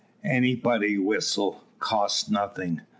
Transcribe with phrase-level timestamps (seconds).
[0.25, 2.81] Anybody whistle, cost nothing.